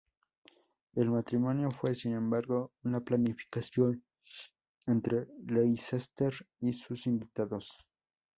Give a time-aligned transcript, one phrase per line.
[0.95, 4.03] El matrimonio fue, sin embargo, una planificación
[4.87, 7.77] entre Leicester y sus invitados.